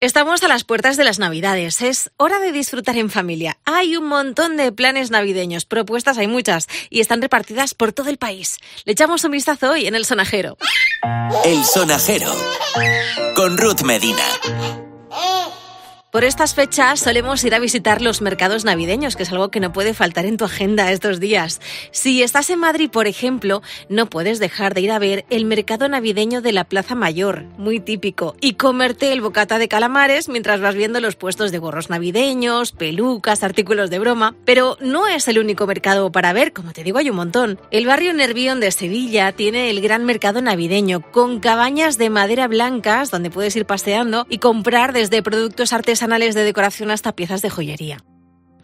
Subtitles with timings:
[0.00, 1.82] Estamos a las puertas de las Navidades.
[1.82, 3.58] Es hora de disfrutar en familia.
[3.64, 5.64] Hay un montón de planes navideños.
[5.64, 8.58] Propuestas hay muchas y están repartidas por todo el país.
[8.84, 10.56] Le echamos un vistazo hoy en el sonajero.
[11.44, 12.32] El sonajero.
[13.34, 14.22] Con Ruth Medina.
[16.10, 19.74] Por estas fechas solemos ir a visitar los mercados navideños, que es algo que no
[19.74, 21.60] puede faltar en tu agenda estos días.
[21.90, 25.86] Si estás en Madrid, por ejemplo, no puedes dejar de ir a ver el mercado
[25.86, 30.74] navideño de la Plaza Mayor, muy típico, y comerte el bocata de calamares mientras vas
[30.74, 34.34] viendo los puestos de gorros navideños, pelucas, artículos de broma.
[34.46, 37.60] Pero no es el único mercado para ver, como te digo, hay un montón.
[37.70, 43.10] El barrio Nervión de Sevilla tiene el gran mercado navideño, con cabañas de madera blancas
[43.10, 47.50] donde puedes ir paseando y comprar desde productos artesanales artesanales de decoración hasta piezas de
[47.50, 47.98] joyería.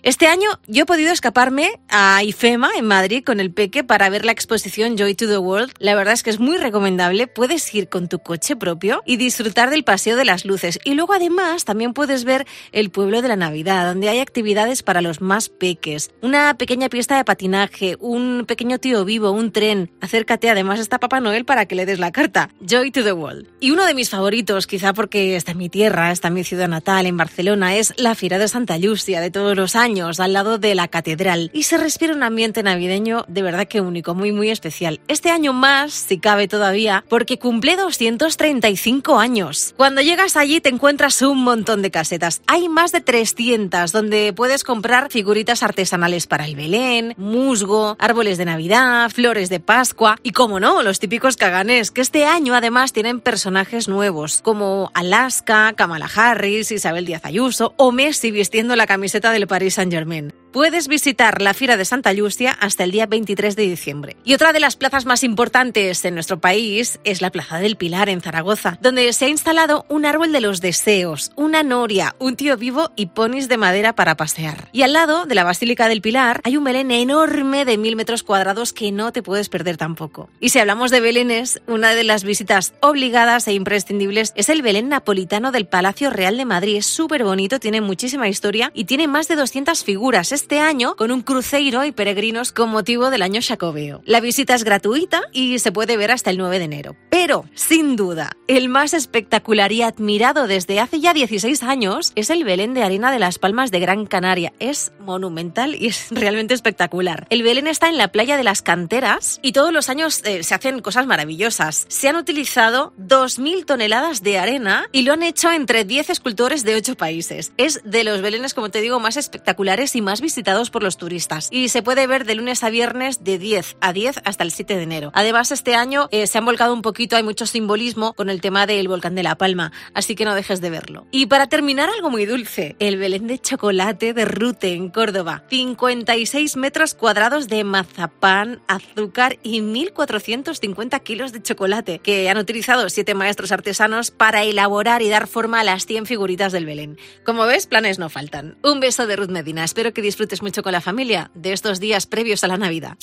[0.04, 4.26] Este año yo he podido escaparme a IFEMA en Madrid con el Peque para ver
[4.26, 5.72] la exposición Joy to the World.
[5.78, 7.26] La verdad es que es muy recomendable.
[7.26, 10.78] Puedes ir con tu coche propio y disfrutar del paseo de las luces.
[10.84, 15.00] Y luego además también puedes ver el pueblo de la Navidad, donde hay actividades para
[15.00, 16.10] los más peques.
[16.20, 19.90] Una pequeña pista de patinaje, un pequeño tío vivo, un tren.
[20.02, 22.50] Acércate, además está Papá Noel para que le des la carta.
[22.60, 23.46] Joy to the World.
[23.58, 26.68] Y uno de mis favoritos, quizá porque está en mi tierra, está en mi ciudad
[26.68, 30.58] natal, en Barcelona, es la Fiera de Santa Lucia de todos los años al lado
[30.58, 34.50] de la catedral y se respira un ambiente navideño de verdad que único, muy muy
[34.50, 35.00] especial.
[35.06, 39.72] Este año más, si cabe todavía, porque cumple 235 años.
[39.76, 42.42] Cuando llegas allí te encuentras un montón de casetas.
[42.48, 48.46] Hay más de 300 donde puedes comprar figuritas artesanales para el Belén, musgo, árboles de
[48.46, 53.20] Navidad, flores de Pascua y como no, los típicos caganes que este año además tienen
[53.20, 59.46] personajes nuevos como Alaska, Kamala Harris, Isabel Díaz Ayuso o Messi vistiendo la camiseta del
[59.46, 60.43] Paris Saint Saint-Germain.
[60.54, 64.16] Puedes visitar la Fira de Santa Lucia hasta el día 23 de diciembre.
[64.24, 68.08] Y otra de las plazas más importantes en nuestro país es la Plaza del Pilar
[68.08, 72.56] en Zaragoza, donde se ha instalado un árbol de los deseos, una noria, un tío
[72.56, 74.68] vivo y ponis de madera para pasear.
[74.70, 78.22] Y al lado de la Basílica del Pilar hay un Belén enorme de mil metros
[78.22, 80.30] cuadrados que no te puedes perder tampoco.
[80.38, 84.88] Y si hablamos de Belénes, una de las visitas obligadas e imprescindibles es el Belén
[84.88, 86.76] napolitano del Palacio Real de Madrid.
[86.76, 91.10] Es súper bonito, tiene muchísima historia y tiene más de 200 figuras este año con
[91.10, 94.02] un cruceiro y peregrinos con motivo del año Jacobeo.
[94.04, 96.96] La visita es gratuita y se puede ver hasta el 9 de enero.
[97.08, 102.44] Pero, sin duda, el más espectacular y admirado desde hace ya 16 años es el
[102.44, 104.52] Belén de Arena de las Palmas de Gran Canaria.
[104.58, 107.26] Es monumental y es realmente espectacular.
[107.30, 110.54] El Belén está en la playa de las canteras y todos los años eh, se
[110.54, 111.86] hacen cosas maravillosas.
[111.88, 116.74] Se han utilizado 2.000 toneladas de arena y lo han hecho entre 10 escultores de
[116.74, 117.52] 8 países.
[117.56, 120.33] Es de los Belenes, como te digo, más espectaculares y más visitados
[120.70, 121.48] por los turistas.
[121.50, 124.76] Y se puede ver de lunes a viernes de 10 a 10 hasta el 7
[124.76, 125.10] de enero.
[125.14, 128.66] Además, este año eh, se han volcado un poquito, hay mucho simbolismo con el tema
[128.66, 131.06] del volcán de La Palma, así que no dejes de verlo.
[131.10, 135.44] Y para terminar, algo muy dulce, el Belén de chocolate de Rute en Córdoba.
[135.50, 143.14] 56 metros cuadrados de mazapán, azúcar y 1.450 kilos de chocolate, que han utilizado siete
[143.14, 146.98] maestros artesanos para elaborar y dar forma a las 100 figuritas del Belén.
[147.24, 148.56] Como ves, planes no faltan.
[148.62, 149.64] Un beso de Ruth Medina.
[149.64, 152.96] Espero que disfrutes mucho con la familia de estos días previos a la Navidad.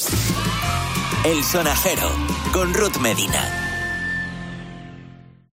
[1.23, 2.09] El sonajero
[2.51, 3.60] con Ruth Medina.